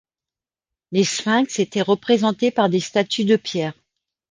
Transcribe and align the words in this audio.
Les 0.91 1.03
sphinx 1.03 1.59
étaient 1.59 1.83
représentés 1.83 2.49
par 2.49 2.69
des 2.69 2.79
statues 2.79 3.23
de 3.23 3.35
pierre. 3.35 3.75